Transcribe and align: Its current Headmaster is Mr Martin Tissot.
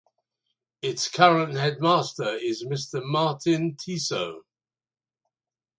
Its 0.81 1.07
current 1.07 1.53
Headmaster 1.55 2.33
is 2.33 2.63
Mr 2.63 3.05
Martin 3.05 3.75
Tissot. 3.75 4.41